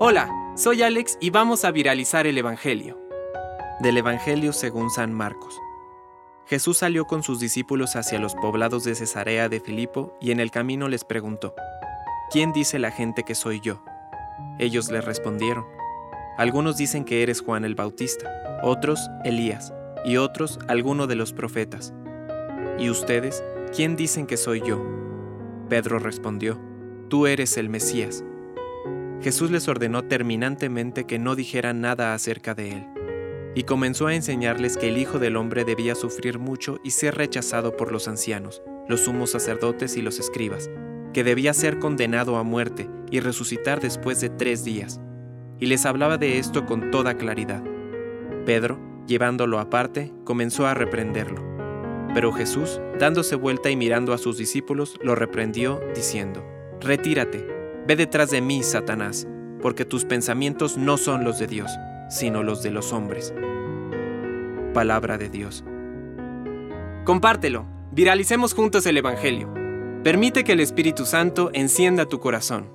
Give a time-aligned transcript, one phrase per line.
[0.00, 3.00] Hola, soy Alex y vamos a viralizar el Evangelio.
[3.80, 5.58] Del Evangelio según San Marcos.
[6.46, 10.50] Jesús salió con sus discípulos hacia los poblados de Cesarea de Filipo y en el
[10.50, 11.54] camino les preguntó,
[12.30, 13.82] ¿quién dice la gente que soy yo?
[14.58, 15.64] Ellos le respondieron,
[16.36, 19.72] algunos dicen que eres Juan el Bautista, otros Elías,
[20.04, 21.94] y otros alguno de los profetas.
[22.78, 23.42] ¿Y ustedes,
[23.74, 24.84] quién dicen que soy yo?
[25.68, 26.60] Pedro respondió,
[27.08, 28.24] Tú eres el Mesías.
[29.24, 32.86] Jesús les ordenó terminantemente que no dijeran nada acerca de él,
[33.54, 37.74] y comenzó a enseñarles que el Hijo del Hombre debía sufrir mucho y ser rechazado
[37.74, 40.68] por los ancianos, los sumos sacerdotes y los escribas,
[41.14, 45.00] que debía ser condenado a muerte y resucitar después de tres días.
[45.58, 47.64] Y les hablaba de esto con toda claridad.
[48.44, 51.42] Pedro, llevándolo aparte, comenzó a reprenderlo.
[52.12, 56.46] Pero Jesús, dándose vuelta y mirando a sus discípulos, lo reprendió, diciendo,
[56.82, 57.53] Retírate,
[57.86, 59.26] ve detrás de mí, Satanás,
[59.60, 61.70] porque tus pensamientos no son los de Dios,
[62.08, 63.34] sino los de los hombres.
[64.72, 65.64] Palabra de Dios.
[67.04, 69.52] Compártelo, viralicemos juntos el Evangelio.
[70.02, 72.70] Permite que el Espíritu Santo encienda tu corazón.